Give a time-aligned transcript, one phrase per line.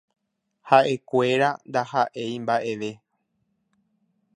[0.69, 2.89] Haʼekuéra ndahaʼéi mbaʼeve.